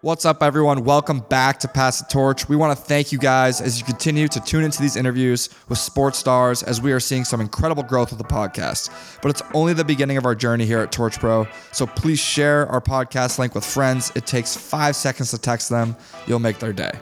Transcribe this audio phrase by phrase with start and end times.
[0.00, 0.84] What's up, everyone?
[0.84, 2.46] Welcome back to Pass the Torch.
[2.46, 5.78] We want to thank you guys as you continue to tune into these interviews with
[5.78, 8.90] sports stars as we are seeing some incredible growth with the podcast.
[9.22, 11.48] But it's only the beginning of our journey here at Torch Pro.
[11.72, 14.12] So please share our podcast link with friends.
[14.14, 16.92] It takes five seconds to text them, you'll make their day.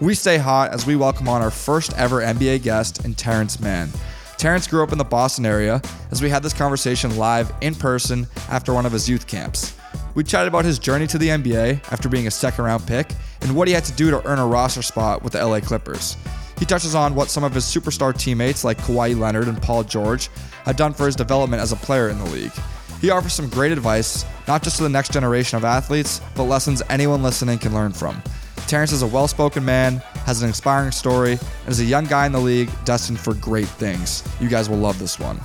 [0.00, 3.90] We stay hot as we welcome on our first ever NBA guest in Terance Mann.
[4.38, 8.26] Terance grew up in the Boston area as we had this conversation live in person
[8.48, 9.74] after one of his youth camps.
[10.18, 13.54] We chatted about his journey to the NBA after being a second round pick and
[13.54, 16.16] what he had to do to earn a roster spot with the LA Clippers.
[16.58, 20.28] He touches on what some of his superstar teammates like Kawhi Leonard and Paul George
[20.64, 22.50] had done for his development as a player in the league.
[23.00, 26.82] He offers some great advice, not just to the next generation of athletes, but lessons
[26.90, 28.20] anyone listening can learn from.
[28.66, 32.26] Terance is a well spoken man, has an inspiring story, and is a young guy
[32.26, 34.24] in the league destined for great things.
[34.40, 35.38] You guys will love this one.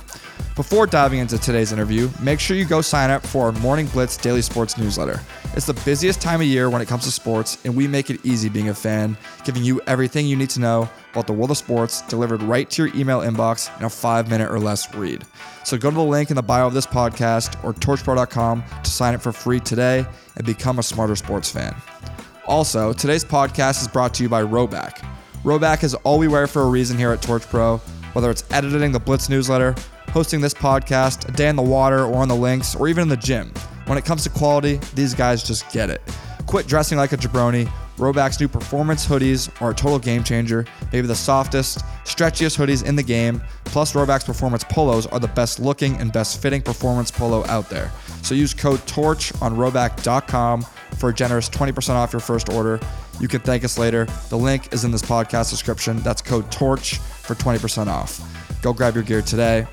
[0.56, 4.16] Before diving into today's interview, make sure you go sign up for our Morning Blitz
[4.16, 5.20] daily sports newsletter.
[5.56, 8.24] It's the busiest time of year when it comes to sports, and we make it
[8.24, 11.56] easy being a fan, giving you everything you need to know about the world of
[11.56, 15.24] sports delivered right to your email inbox in a five minute or less read.
[15.64, 19.14] So go to the link in the bio of this podcast or torchpro.com to sign
[19.14, 21.74] up for free today and become a smarter sports fan.
[22.46, 24.98] Also, today's podcast is brought to you by Rhoback.
[25.42, 27.78] Rhoback is all we wear for a reason here at Torch Pro,
[28.12, 29.74] whether it's editing the Blitz newsletter
[30.14, 33.08] hosting this podcast, a day in the water or on the links, or even in
[33.08, 33.52] the gym.
[33.86, 36.00] When it comes to quality, these guys just get it.
[36.46, 37.66] Quit dressing like a jabroni.
[37.96, 40.66] Rhoback's new performance hoodies are a total game changer.
[40.92, 43.42] Maybe the softest, stretchiest hoodies in the game.
[43.64, 47.90] Plus, Rhoback's performance polos are the best looking and best fitting performance polo out there.
[48.22, 50.62] So use code TORCH on rhoback.com
[50.96, 52.78] for a generous 20% off your first order.
[53.18, 54.04] You can thank us later.
[54.28, 55.98] The link is in this podcast description.
[55.98, 58.20] That's code TORCH for 20% off.
[58.62, 59.66] Go grab your gear today.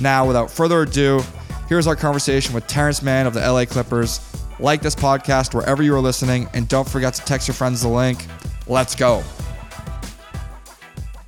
[0.00, 1.22] Now, without further ado,
[1.68, 4.20] here's our conversation with Terance Mann of the LA Clippers.
[4.60, 7.88] Like this podcast wherever you are listening, and don't forget to text your friends the
[7.88, 8.26] link.
[8.66, 9.22] Let's go.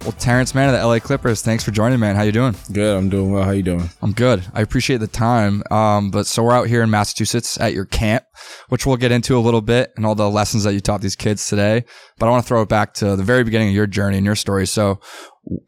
[0.03, 2.16] Well, Terance Mann of the LA Clippers, thanks for joining, man.
[2.16, 2.54] How you doing?
[2.72, 2.97] Good.
[2.97, 3.43] I'm doing well.
[3.44, 3.91] How you doing?
[4.00, 4.43] I'm good.
[4.54, 5.62] I appreciate the time.
[5.70, 8.25] Um, but so we're out here in Massachusetts at your camp,
[8.70, 11.16] which we'll get into a little bit and all the lessons that you taught these
[11.16, 11.84] kids today.
[12.19, 14.25] But I want to throw it back to the very beginning of your journey and
[14.25, 14.66] your story.
[14.66, 15.00] So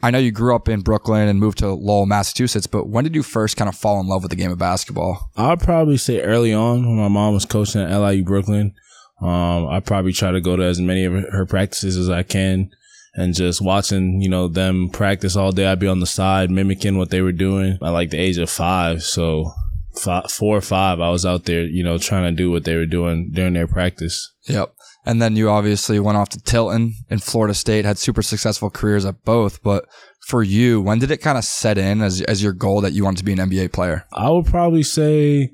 [0.03, 3.15] I know you grew up in Brooklyn and moved to Lowell, Massachusetts, but when did
[3.15, 5.31] you first kind of fall in love with the game of basketball?
[5.37, 8.75] I'd probably say early on when my mom was coaching at LIU Brooklyn.
[9.21, 12.71] Um, I probably try to go to as many of her practices as I can
[13.15, 15.67] and just watching, you know, them practice all day.
[15.67, 18.51] I'd be on the side mimicking what they were doing at like the age of
[18.51, 19.03] five.
[19.03, 19.53] So
[19.95, 22.75] five, four or five, I was out there, you know, trying to do what they
[22.75, 24.33] were doing during their practice.
[24.49, 24.75] Yep.
[25.05, 29.05] And then you obviously went off to Tilton and Florida State, had super successful careers
[29.05, 29.63] at both.
[29.63, 29.87] But
[30.27, 33.05] for you, when did it kind of set in as, as your goal that you
[33.05, 34.07] wanted to be an NBA player?
[34.13, 35.51] I would probably say,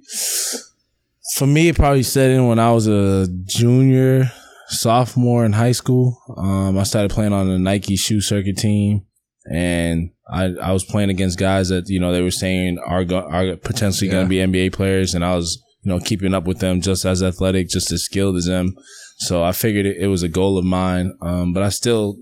[1.34, 4.30] for me, it probably set in when I was a junior
[4.68, 6.20] sophomore in high school.
[6.36, 9.06] Um, I started playing on the Nike shoe circuit team
[9.50, 13.20] and I, I was playing against guys that, you know, they were saying are, go,
[13.20, 14.14] are potentially yeah.
[14.14, 15.14] going to be NBA players.
[15.14, 18.36] And I was, you know, keeping up with them just as athletic, just as skilled
[18.36, 18.76] as them.
[19.18, 21.16] So I figured it, it was a goal of mine.
[21.20, 22.16] Um, but I still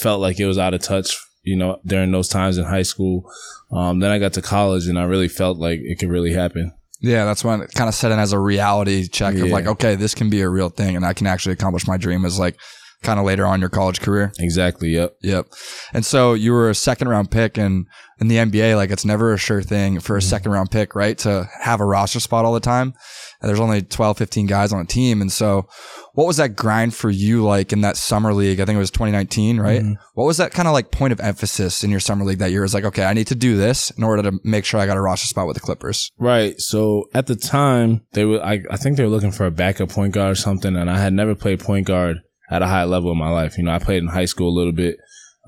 [0.00, 3.30] felt like it was out of touch, you know, during those times in high school.
[3.70, 6.72] Um, then I got to college and I really felt like it could really happen.
[7.00, 9.44] Yeah, that's when it kind of set in as a reality check yeah.
[9.44, 11.96] of like, okay, this can be a real thing and I can actually accomplish my
[11.96, 12.56] dream is like
[13.02, 14.32] kind of later on your college career.
[14.38, 14.90] Exactly.
[14.90, 15.16] Yep.
[15.22, 15.46] Yep.
[15.92, 17.86] And so you were a second round pick and
[18.20, 20.28] in the NBA, like it's never a sure thing for a mm-hmm.
[20.28, 21.18] second round pick, right?
[21.18, 22.94] To have a roster spot all the time.
[23.40, 25.20] And there's only 12, 15 guys on a team.
[25.20, 25.68] And so
[26.14, 28.60] what was that grind for you like in that summer league?
[28.60, 29.80] I think it was 2019, right?
[29.80, 29.94] Mm-hmm.
[30.14, 32.60] What was that kind of like point of emphasis in your summer league that year?
[32.60, 34.86] It was like, okay, I need to do this in order to make sure I
[34.86, 36.10] got a roster spot with the Clippers.
[36.18, 36.60] Right.
[36.60, 39.88] So at the time, they were, I, I think they were looking for a backup
[39.88, 40.76] point guard or something.
[40.76, 42.18] And I had never played point guard
[42.50, 43.56] at a high level in my life.
[43.56, 44.96] You know, I played in high school a little bit.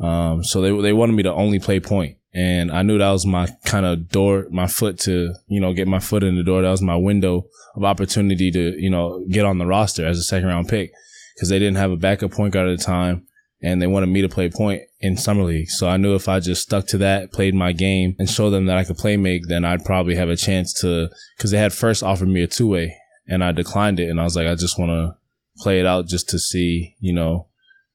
[0.01, 2.17] Um, so they, they wanted me to only play point.
[2.34, 5.87] And I knew that was my kind of door, my foot to, you know, get
[5.87, 6.62] my foot in the door.
[6.62, 7.47] That was my window
[7.77, 10.93] of opportunity to, you know, get on the roster as a second round pick
[11.35, 13.26] because they didn't have a backup point guard at the time
[13.62, 15.70] and they wanted me to play point in summer league.
[15.70, 18.67] So I knew if I just stuck to that, played my game and showed them
[18.67, 21.73] that I could play make, then I'd probably have a chance to, cause they had
[21.73, 22.97] first offered me a two way
[23.29, 24.11] and I declined it.
[24.11, 25.17] And I was like, I just want to
[25.56, 27.47] play it out just to see, you know,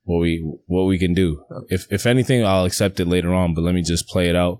[0.03, 1.43] what we what we can do.
[1.67, 3.53] If if anything, I'll accept it later on.
[3.53, 4.59] But let me just play it out.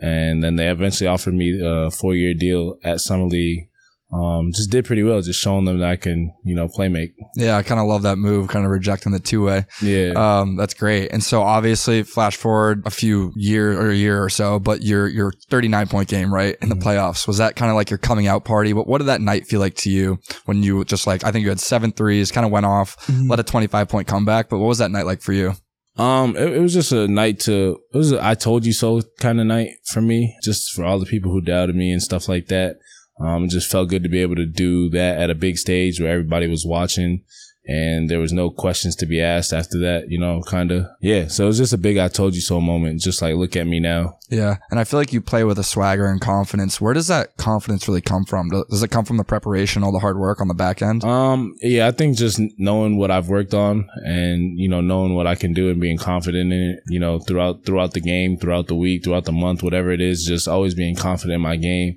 [0.00, 3.68] And then they eventually offered me a four year deal at Summer League.
[4.12, 7.10] Um, just did pretty well, just showing them that I can, you know, play make.
[7.34, 9.66] Yeah, I kind of love that move, kind of rejecting the two way.
[9.82, 10.12] Yeah.
[10.14, 11.10] Um, that's great.
[11.12, 15.08] And so obviously flash forward a few year or a year or so, but your,
[15.08, 16.56] your 39 point game, right?
[16.62, 16.88] In the Mm-hmm.
[16.88, 18.72] playoffs, was that kind of like your coming out party?
[18.72, 21.42] What, what did that night feel like to you when you just like, I think
[21.42, 23.28] you had seven threes, kind of went off, Mm-hmm.
[23.30, 25.54] let a 25 point comeback, but what was that night like for you?
[25.96, 29.00] Um, it, it was just a night to, it was a I told you so
[29.18, 32.28] kind of night for me, just for all the people who doubted me and stuff
[32.28, 32.76] like that.
[33.18, 36.00] Um, it just felt good to be able to do that at a big stage
[36.00, 37.22] where everybody was watching
[37.66, 40.86] and there was no questions to be asked after that, you know, kind of.
[41.00, 41.26] Yeah.
[41.26, 43.00] So it was just a big I told you so moment.
[43.00, 44.18] Just like, look at me now.
[44.28, 44.56] Yeah.
[44.70, 46.80] And I feel like you play with a swagger and confidence.
[46.80, 48.50] Where does that confidence really come from?
[48.50, 51.04] Does it come from the preparation, all the hard work on the back end?
[51.04, 55.26] Um, yeah, I think just knowing what I've worked on and, you know, knowing what
[55.26, 58.68] I can do and being confident in it, you know, throughout, throughout the game, throughout
[58.68, 61.96] the week, throughout the month, whatever it is, just always being confident in my game.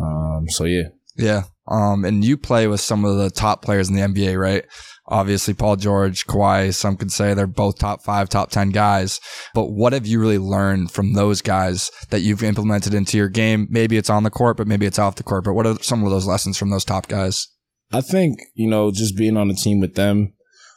[0.00, 0.88] Um, so yeah.
[1.16, 1.44] Yeah.
[1.68, 4.64] Um, and you play with some of the top players in the NBA, right?
[5.08, 9.20] Obviously, Paul George, Kawhi, some could say they're both top five, top 10 guys.
[9.54, 13.68] But what have you really learned from those guys that you've implemented into your game?
[13.70, 15.44] Maybe it's on the court, but maybe it's off the court.
[15.44, 17.46] But what are some of those lessons from those top guys?
[17.92, 20.32] I think, you know, just being on the team with them,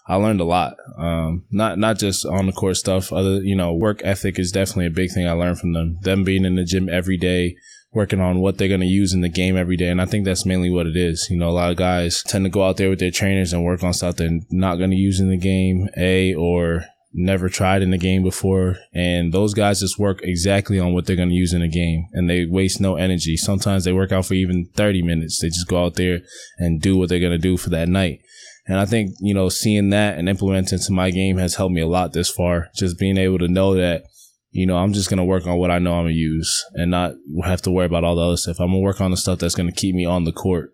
[0.08, 0.76] I learned a lot.
[0.98, 3.12] Um, not, not just on the court stuff.
[3.12, 5.98] Other, you know, work ethic is definitely a big thing I learned from them.
[6.02, 7.56] Them being in the gym every day,
[7.92, 9.90] working on what they're going to use in the game every day.
[9.90, 11.28] And I think that's mainly what it is.
[11.30, 13.64] You know, a lot of guys tend to go out there with their trainers and
[13.64, 17.82] work on stuff they're not going to use in the game, A, or never tried
[17.82, 18.78] in the game before.
[18.94, 22.08] And those guys just work exactly on what they're going to use in the game
[22.14, 23.36] and they waste no energy.
[23.38, 25.40] Sometimes they work out for even 30 minutes.
[25.42, 26.20] They just go out there
[26.58, 28.22] and do what they're going to do for that night.
[28.68, 31.74] And I think, you know, seeing that and implementing it to my game has helped
[31.74, 32.70] me a lot this far.
[32.76, 34.04] Just being able to know that,
[34.52, 36.64] you know, I'm just going to work on what I know I'm going to use
[36.74, 37.14] and not
[37.44, 38.60] have to worry about all the other stuff.
[38.60, 40.72] I'm going to work on the stuff that's going to keep me on the court.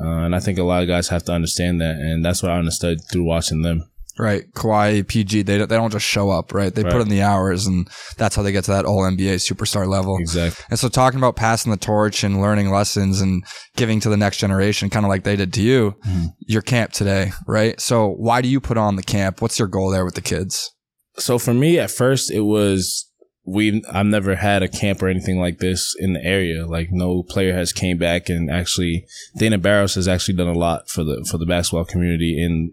[0.00, 1.96] Uh, and I think a lot of guys have to understand that.
[1.96, 3.88] And that's what I understood through watching them.
[4.18, 4.44] Right.
[4.54, 6.74] Kawhi, PG, they don't, they don't just show up, right?
[6.74, 6.90] They Right.
[6.92, 7.86] put in the hours and
[8.16, 10.16] that's how they get to that all NBA superstar level.
[10.18, 10.64] Exactly.
[10.70, 13.44] And so talking about passing the torch and learning lessons and
[13.76, 15.96] giving to the next generation, kind of like they did to you,
[16.46, 17.78] your camp today, right?
[17.78, 19.42] So why do you put on the camp?
[19.42, 20.70] What's your goal there with the kids?
[21.18, 23.05] So for me, at first, it was
[23.46, 23.82] we.
[23.92, 26.66] I've never had a camp or anything like this in the area.
[26.66, 29.06] Like no player has came back and actually
[29.36, 32.72] Dana Barros has actually done a lot for the for the basketball community in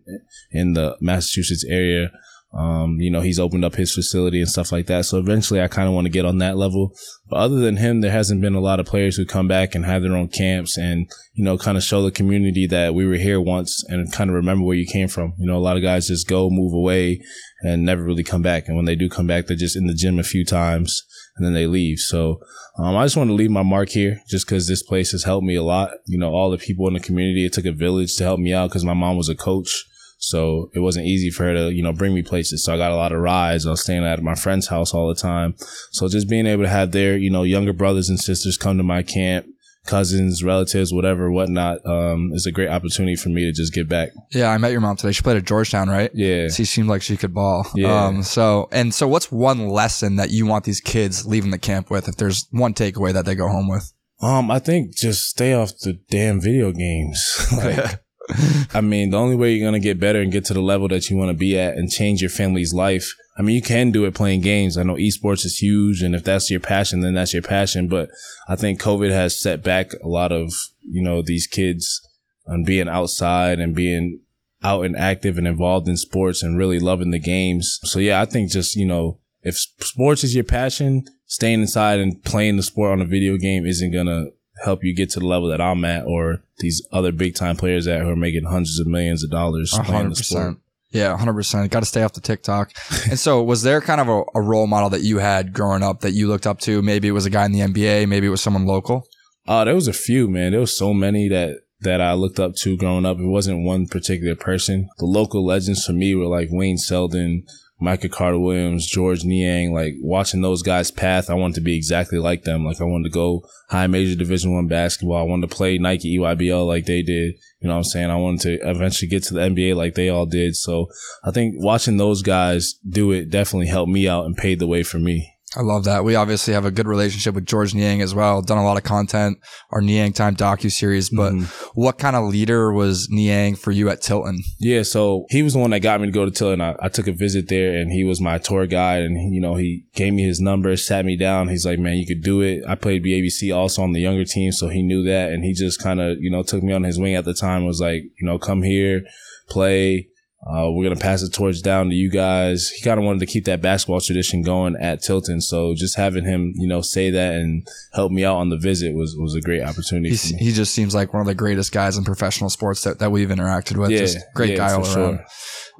[0.51, 2.11] in the Massachusetts area.
[2.53, 5.05] Um, you know, he's opened up his facility and stuff like that.
[5.05, 6.93] So eventually I kind of want to get on that level.
[7.27, 9.85] But other than him, there hasn't been a lot of players who come back and
[9.85, 13.15] have their own camps and, you know, kind of show the community that we were
[13.15, 15.33] here once and kind of remember where you came from.
[15.39, 17.21] You know, a lot of guys just go, move away
[17.61, 18.67] and never really come back.
[18.67, 21.01] And when they do come back, they're just in the gym a few times
[21.35, 21.97] and then they leave.
[21.97, 22.39] So,
[22.77, 25.45] um, I just want to leave my mark here just because this place has helped
[25.45, 25.91] me a lot.
[26.05, 28.53] You know, all the people in the community, it took a village to help me
[28.53, 29.85] out because my mom was a coach.
[30.23, 32.63] So it wasn't easy for her to, you know, bring me places.
[32.63, 33.67] So I got a lot of rides.
[33.67, 35.55] I was staying at my friend's house all the time.
[35.91, 38.83] So just being able to have their, you know, younger brothers and sisters come to
[38.83, 39.47] my camp,
[39.85, 44.11] cousins, relatives, whatever, whatnot, um, is a great opportunity for me to just give back.
[44.31, 45.11] Yeah, I met your mom today.
[45.11, 46.09] She played at Georgetown, right?
[46.13, 46.47] Yeah.
[46.47, 47.67] She seemed like she could ball.
[47.75, 48.05] Yeah.
[48.05, 51.91] Um, so, and so what's one lesson that you want these kids leaving the camp
[51.91, 53.91] with if there's one takeaway that they go home with?
[54.21, 57.21] Um, I think just stay off the damn video games.
[57.57, 57.99] like,
[58.73, 61.09] I mean, the only way you're gonna get better and get to the level that
[61.09, 63.13] you want to be at and change your family's life.
[63.37, 64.77] I mean, you can do it playing games.
[64.77, 67.87] I know esports is huge, and if that's your passion, then that's your passion.
[67.87, 68.09] But
[68.47, 72.01] I think COVID has set back a lot of you know these kids
[72.47, 74.21] on being outside and being
[74.63, 77.79] out and active and involved in sports and really loving the games.
[77.83, 82.23] So yeah, I think just you know if sports is your passion, staying inside and
[82.23, 84.27] playing the sport on a video game isn't gonna
[84.63, 87.87] help you get to the level that I'm at or these other big time players
[87.87, 90.57] at who are making hundreds of millions of dollars A playing the sport.
[90.91, 91.71] Yeah, hundred percent.
[91.71, 92.71] Got to stay off the TikTok.
[93.09, 96.01] and so, was there kind of a, a role model that you had growing up
[96.01, 96.81] that you looked up to?
[96.83, 98.07] Maybe it was a guy in the NBA.
[98.07, 99.07] Maybe it was someone local.
[99.47, 100.51] Uh, there was a few, man.
[100.51, 103.17] There was so many that, that I looked up to growing up.
[103.17, 104.87] It wasn't one particular person.
[104.99, 107.45] The local legends for me were like Wayne Selden,
[107.83, 111.29] Michael Carter Williams, George Niang, like watching those guys' path.
[111.29, 112.63] I wanted to be exactly like them.
[112.63, 115.17] Like I wanted to go high major division one basketball.
[115.17, 117.35] I wanted to play Nike EYBL like they did.
[117.59, 118.09] You know what I'm saying?
[118.09, 120.55] I wanted to eventually get to the NBA like they all did.
[120.55, 120.87] So
[121.25, 124.83] I think watching those guys do it definitely helped me out and paved the way
[124.83, 125.32] for me.
[125.55, 126.03] I love that.
[126.03, 128.41] We obviously have a good relationship with George Niang as well.
[128.41, 129.37] Done a lot of content,
[129.71, 131.09] our Niang Time docu series.
[131.09, 131.69] But Mm-hmm.
[131.79, 134.41] what kind of leader was Niang for you at Tilton?
[134.59, 136.59] Yeah, so he was the one that got me to go to Tilton.
[136.61, 139.55] I, I took a visit there and he was my tour guide and, you know,
[139.55, 141.49] he gave me his number, sat me down.
[141.49, 142.63] He's like, man, you could do it.
[142.67, 144.51] I played BABC also on the younger team.
[144.51, 145.31] So he knew that.
[145.31, 147.65] And he just kind of, you know, took me on his wing at the time,
[147.65, 149.01] was like, you know, come here,
[149.49, 150.07] play.
[150.45, 152.69] Uh, we're going to pass the torch down to you guys.
[152.69, 155.39] He kind of wanted to keep that basketball tradition going at Tilton.
[155.39, 158.93] So just having him, you know, say that and help me out on the visit
[158.93, 160.43] was, was a great opportunity He's, for me.
[160.43, 163.29] he just seems like one of the greatest guys in professional sports that, that we've
[163.29, 163.91] interacted with.
[163.91, 165.03] Yeah, just great yeah, guy for all sure.
[165.03, 165.19] around.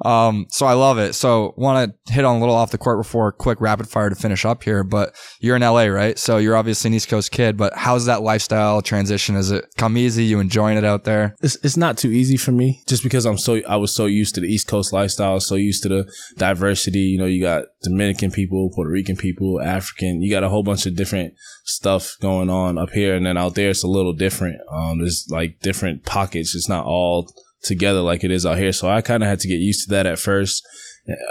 [0.03, 1.13] Um, so I love it.
[1.13, 4.15] So want to hit on a little off the court before quick rapid fire to
[4.15, 4.83] finish up here.
[4.83, 6.17] But you're in LA, right?
[6.17, 7.57] So you're obviously an East Coast kid.
[7.57, 9.35] But how's that lifestyle transition?
[9.35, 10.23] Is it come easy?
[10.23, 11.35] You enjoying it out there?
[11.41, 14.35] it's it's not too easy for me just because I'm so I was so used
[14.35, 16.99] to the East Coast lifestyle, so used to the diversity.
[16.99, 20.21] You know, you got Dominican people, Puerto Rican people, African.
[20.21, 21.33] You got a whole bunch of different
[21.63, 24.59] stuff going on up here, and then out there it's a little different.
[24.71, 26.55] Um, there's like different pockets.
[26.55, 27.33] It's not all
[27.63, 28.73] together like it is out here.
[28.73, 30.65] So I kind of had to get used to that at first,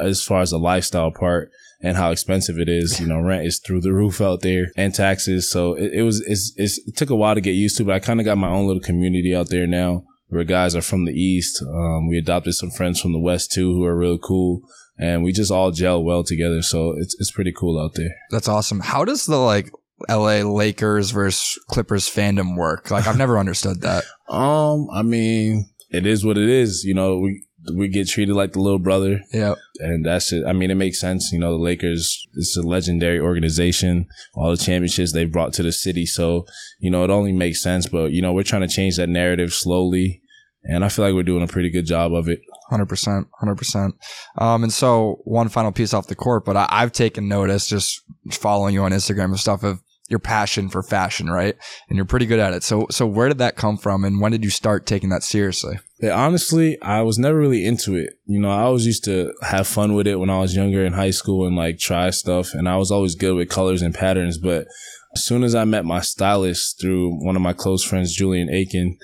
[0.01, 1.51] as far as the lifestyle part
[1.83, 3.01] and how expensive it is.
[3.01, 5.51] You know, rent is through the roof out there and taxes.
[5.51, 7.95] So it, it was, it's, it's, it took a while to get used to, but
[7.95, 11.05] I kind of got my own little community out there now where guys are from
[11.05, 11.63] the East.
[11.63, 14.63] Um, we adopted some friends from the West too who are real cool
[14.99, 16.63] and we just all gel well together.
[16.63, 18.15] So it's, it's pretty cool out there.
[18.31, 18.81] That's awesome.
[18.81, 19.71] How does the like
[20.09, 22.91] LA Lakers versus Clippers fandom work?
[22.91, 24.05] Like I've never understood that.
[24.29, 26.85] Um, I mean, it is what it is.
[26.85, 27.45] You know, we,
[27.77, 29.21] we get treated like the little brother.
[29.33, 29.55] Yeah.
[29.79, 30.45] and that's it.
[30.47, 31.31] I mean, it makes sense.
[31.33, 35.73] You know, the Lakers, it's a legendary organization, all the championships they've brought to the
[35.73, 36.07] city.
[36.07, 36.47] So,
[36.79, 37.87] you know, it only makes sense.
[37.87, 40.22] But, you know, we're trying to change that narrative slowly.
[40.65, 42.41] And I feel like we're doing a pretty good job of it.
[42.71, 43.95] Hundred percent, hundred percent.
[44.39, 48.01] Um, and so one final piece off the court, but I, I've taken notice just
[48.31, 51.57] following you on Instagram and stuff of your passion for fashion, right?
[51.89, 52.63] And you're pretty good at it.
[52.63, 55.79] So, so where did that come from, and when did you start taking that seriously?
[56.01, 58.11] Yeah, honestly, I was never really into it.
[58.27, 60.93] You know, I always used to have fun with it when I was younger in
[60.93, 62.53] high school and like try stuff.
[62.55, 64.37] And I was always good with colors and patterns.
[64.37, 64.67] But
[65.15, 68.99] as soon as I met my stylist through one of my close friends, Julian Aiken,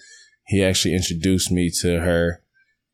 [0.49, 2.43] he actually introduced me to her.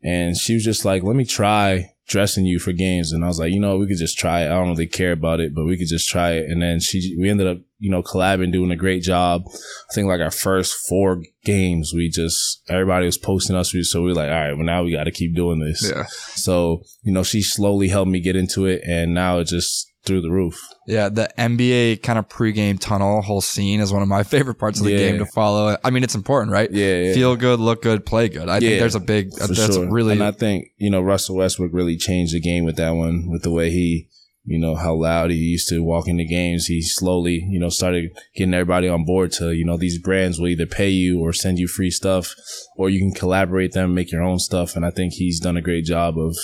[0.02, 3.12] And she was just like, let me try dressing you for games.
[3.12, 4.46] And I was like, you know, we could just try it.
[4.46, 6.50] I don't really care about it, but we could just try it.
[6.50, 9.44] And then she, we ended up, you know, collabing, doing a great job.
[9.46, 13.72] I think like our first four games, we just, everybody was posting us.
[13.82, 15.88] So we were like, all right, well, now we got to keep doing this.
[15.88, 18.82] Yeah, So, you know, she slowly helped me get into it.
[18.84, 20.60] And now it's just through the roof.
[20.86, 21.08] yeah.
[21.08, 24.84] The NBA kind of pregame tunnel whole scene is one of my favorite parts of
[24.84, 24.98] the Yeah.
[24.98, 25.76] game to follow.
[25.82, 26.70] I mean, it's important, right?
[26.70, 26.96] Yeah.
[27.02, 27.14] yeah.
[27.14, 28.48] Feel good, look good, play good.
[28.48, 29.32] I think there's a big.
[29.32, 29.90] that's sure.
[29.90, 30.12] really.
[30.12, 33.42] and I think you know Russell Westbrook really changed the game with that one, with
[33.42, 34.08] the way he,
[34.44, 36.66] you know, how loud he used to walk into games.
[36.66, 40.48] He slowly, you know, started getting everybody on board to, you know, these brands will
[40.48, 42.34] either pay you or send you free stuff,
[42.76, 44.76] or you can collaborate them, make your own stuff.
[44.76, 46.36] And I think he's done a great job of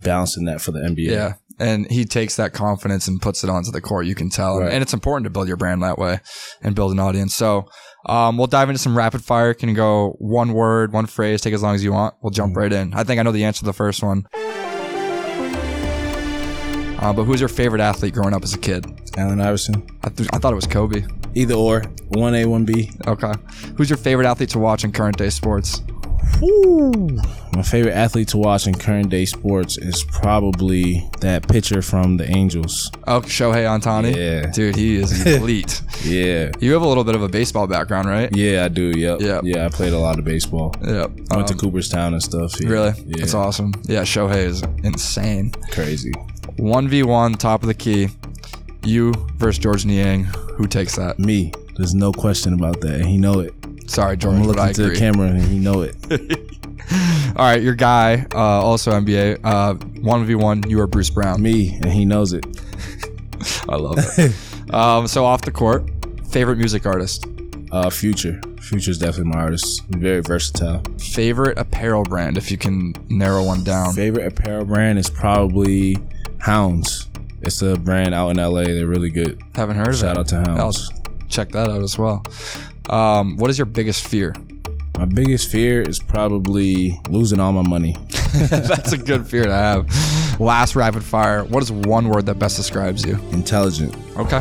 [0.00, 1.10] balancing that for the NBA.
[1.10, 1.34] Yeah.
[1.58, 4.06] And he takes that confidence and puts it onto the court.
[4.06, 4.56] You can tell.
[4.56, 4.72] And- Right.
[4.74, 6.20] And it's important to build your brand that way
[6.62, 7.34] and build an audience.
[7.34, 7.66] So,
[8.06, 9.54] um, we'll dive into some rapid fire.
[9.54, 12.14] Can go one word, one phrase, take as long as you want.
[12.22, 12.94] We'll jump right in.
[12.94, 14.26] I think I know the answer to the first one.
[17.00, 18.86] Uh, but who's your favorite athlete growing up as a kid?
[19.16, 19.84] Allen Iverson.
[20.04, 21.02] I, th- I thought it was Kobe.
[21.34, 22.90] Either or, one A, one B.
[23.06, 23.32] Okay.
[23.76, 25.82] Who's your favorite athlete to watch in current day sports?
[26.42, 32.28] My favorite athlete to watch in current day sports is probably that pitcher from the
[32.28, 32.90] Angels.
[33.06, 34.16] Oh, Shohei Ohtani.
[34.16, 34.50] Yeah.
[34.50, 35.80] Dude, he is elite.
[36.02, 36.50] Yeah.
[36.58, 38.34] you have a little bit of a baseball background, right?
[38.34, 38.90] Yeah, I do.
[38.90, 39.20] Yep.
[39.20, 39.42] Yep.
[39.44, 40.74] Yeah, I played a lot of baseball.
[40.84, 41.10] Yep.
[41.30, 42.60] I Went to Um, Cooperstown and stuff.
[42.60, 42.68] Yeah.
[42.70, 42.92] really?
[43.06, 43.16] Yeah.
[43.18, 43.72] That's awesome.
[43.84, 45.52] Yeah, Shohei is insane.
[45.70, 46.10] Crazy.
[46.58, 48.08] 1v1, top of the key.
[48.82, 50.24] You versus George Niang.
[50.24, 51.20] Who takes that?
[51.20, 51.52] Me.
[51.76, 52.94] There's no question about that.
[52.96, 53.54] And he know it.
[53.86, 54.42] Sorry, Jordan.
[54.42, 55.96] I'm looking to the camera and he know it.
[57.36, 59.40] All right, your guy, uh, also NBA.
[59.44, 61.40] Uh, 1v1, you are Bruce Brown.
[61.42, 62.44] Me and he knows it.
[63.68, 64.34] I love it.
[64.74, 65.88] um, so off the court,
[66.30, 67.26] favorite music artist,
[67.70, 68.40] Uh, Future.
[68.72, 69.82] is definitely my artist.
[69.88, 70.82] Very versatile.
[70.98, 73.92] favorite apparel brand, if you can narrow one down.
[73.94, 75.96] Favorite apparel brand is probably
[76.38, 77.08] Hounds.
[77.40, 78.64] It's a brand out in LA.
[78.64, 79.40] They're really good.
[79.54, 79.98] Haven't heard of it.
[79.98, 80.90] Shout out to Hounds.
[80.92, 82.22] I'll check that out as well.
[82.90, 84.34] Um, what is your biggest fear?
[84.98, 87.96] My biggest fear is probably losing all my money.
[88.32, 90.40] That's a good fear to have.
[90.40, 91.44] Last rapid fire.
[91.44, 93.16] What is one word that best describes you?
[93.32, 93.94] Intelligent.
[94.16, 94.36] Okay.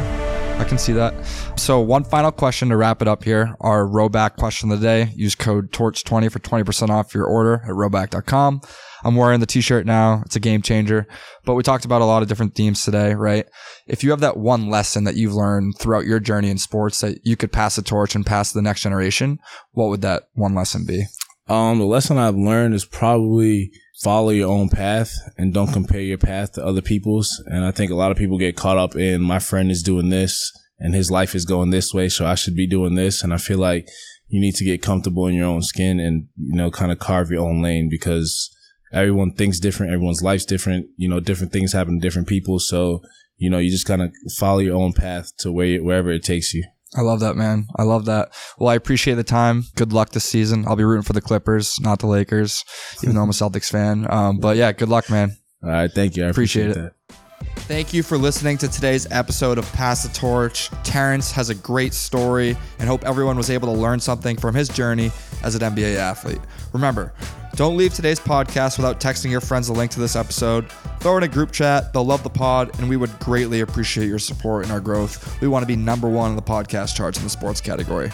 [0.57, 1.15] I can see that.
[1.57, 3.55] So, one final question to wrap it up here.
[3.61, 5.11] Our Rhoback question of the day.
[5.15, 8.61] Use code TORCH20 for 20% off your order at rhoback.com.
[9.03, 10.21] I'm wearing the t-shirt now.
[10.25, 11.07] It's a game changer.
[11.45, 13.45] But we talked about a lot of different themes today, right?
[13.87, 17.19] If you have that one lesson that you've learned throughout your journey in sports that
[17.23, 19.39] you could pass the torch and pass the next generation,
[19.71, 21.05] what would that one lesson be?
[21.47, 26.17] Um, the lesson I've learned is probably follow your own path and don't compare your
[26.17, 27.43] path to other people's.
[27.47, 30.09] And I think a lot of people get caught up in my friend is doing
[30.09, 32.09] this and his life is going this way.
[32.09, 33.23] So I should be doing this.
[33.23, 33.87] And I feel like
[34.27, 37.29] you need to get comfortable in your own skin and, you know, kind of carve
[37.29, 38.49] your own lane because
[38.91, 39.93] everyone thinks different.
[39.93, 40.87] Everyone's life's different.
[40.97, 42.59] You know, different things happen to different people.
[42.59, 43.01] So,
[43.37, 46.53] you know, you just kind of follow your own path to where, wherever it takes
[46.53, 46.63] you.
[46.95, 47.67] I love that, man.
[47.77, 48.33] I love that.
[48.57, 49.63] Well, I appreciate the time.
[49.75, 50.65] Good luck this season.
[50.67, 52.65] I'll be rooting for the Clippers, not the Lakers,
[53.01, 54.05] even though I'm a Celtics fan.
[54.09, 55.37] Um, but yeah, good luck, man.
[55.63, 55.91] All right.
[55.91, 56.25] Thank you.
[56.25, 57.15] I appreciate, Appreciate it.
[57.41, 60.69] Thank you for listening to today's episode of Pass the Torch.
[60.83, 64.67] Terance has a great story and hope everyone was able to learn something from his
[64.67, 65.11] journey
[65.43, 66.41] as an NBA athlete.
[66.73, 67.13] Remember,
[67.55, 70.71] don't leave today's podcast without texting your friends a link to this episode.
[70.99, 71.91] Throw in a group chat.
[71.91, 75.39] They'll love the pod, and we would greatly appreciate your support in our growth.
[75.41, 78.11] We want to be number one in the podcast charts in the sports category.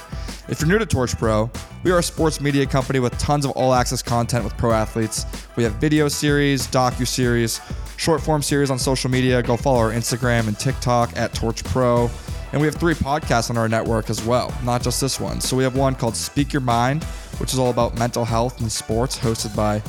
[0.49, 1.51] If you're new to Torch Pro,
[1.83, 5.25] we are a sports media company with tons of all access content with pro athletes.
[5.55, 7.59] We have video series, docu series,
[7.97, 9.43] short form series on social media.
[9.43, 12.09] Go follow our Instagram and TikTok at Torch Pro.
[12.53, 15.41] And we have three podcasts on our network as well, not just this one.
[15.41, 17.03] So we have one called Speak Your Mind,
[17.39, 19.81] which is all about mental health and sports, hosted by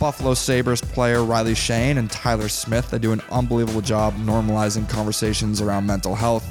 [0.00, 2.90] Buffalo Sabres player Riley Shane and Tyler Smith.
[2.90, 6.44] They do an unbelievable job normalizing conversations around mental health.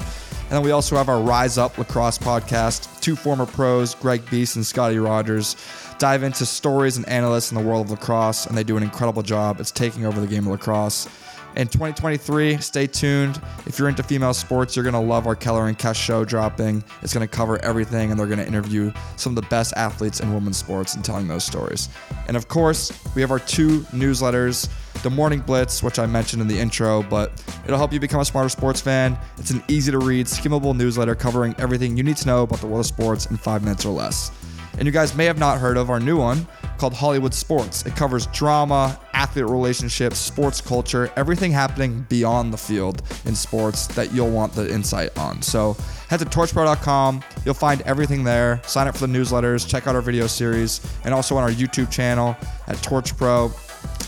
[0.44, 3.02] And then we also have our Rise Up Lacrosse podcast.
[3.02, 5.56] Two former pros, Greg Beast and Scotty Rogers,
[5.98, 9.22] dive into stories and analysts in the world of lacrosse, and they do an incredible
[9.22, 9.60] job.
[9.60, 11.08] It's taking over the game of lacrosse.
[11.56, 13.42] In 2023, stay tuned.
[13.66, 16.84] If you're into female sports, you're going to love our Keller and Kess show dropping.
[17.02, 20.20] It's going to cover everything, and they're going to interview some of the best athletes
[20.20, 21.88] in women's sports and telling those stories.
[22.28, 24.70] And of course, we have our two newsletters
[25.04, 27.32] the Morning Blitz, which I mentioned in the intro, but
[27.66, 29.18] it'll help you become a smarter sports fan.
[29.38, 32.66] It's an easy to read, skimmable newsletter covering everything you need to know about the
[32.68, 34.32] world of sports in five minutes or less.
[34.78, 37.86] And you guys may have not heard of our new one called Hollywood Sports.
[37.86, 44.14] It covers drama, athlete relationships, sports culture, everything happening beyond the field in sports that
[44.14, 45.42] you'll want the insight on.
[45.42, 45.78] So
[46.10, 47.24] head to torchpro.com.
[47.46, 48.62] You'll find everything there.
[48.66, 51.90] Sign up for the newsletters, check out our video series, and also on our YouTube
[51.90, 52.36] channel
[52.68, 53.52] at Torch Pro.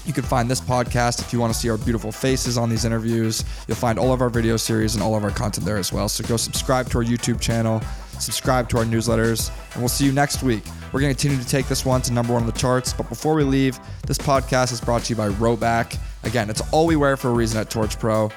[0.06, 2.86] You can find this podcast if you want to see our beautiful faces on these
[2.86, 3.44] interviews.
[3.68, 6.08] You'll find all of our video series and all of our content there as well.
[6.08, 7.82] So go subscribe to our YouTube channel,
[8.22, 10.64] subscribe to our newsletters, and we'll see you next week.
[10.92, 12.94] We're going to continue to take this one to number one on the charts.
[12.94, 16.00] But before we leave, this podcast is brought to you by Rhoback.
[16.24, 18.30] Again, it's all we wear for a reason at Torch Pro.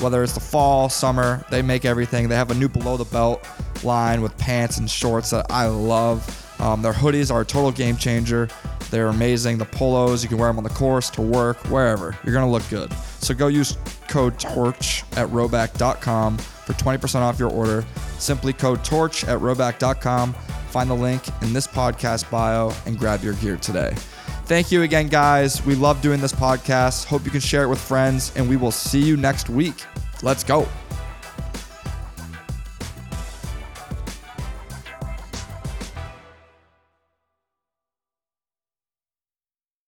[0.00, 2.28] Whether it's the fall, summer, they make everything.
[2.28, 3.46] They have a new below the belt
[3.82, 6.42] line with pants and shorts that I love.
[6.60, 8.48] Um, their hoodies are a total game changer.
[8.90, 9.58] They're amazing.
[9.58, 12.16] The polos, you can wear them on the course, to work, wherever.
[12.24, 12.92] You're going to look good.
[13.20, 13.76] So go use
[14.08, 17.84] code TORCH at rhoback.com for 20% off your order.
[18.18, 20.34] Simply code TORCH at rhoback.com.
[20.34, 23.94] Find the link in this podcast bio and grab your gear today.
[24.44, 25.64] Thank you again, guys.
[25.64, 27.06] We love doing this podcast.
[27.06, 29.74] Hope you can share it with friends, and we will see you next week.
[30.22, 30.68] Let's go.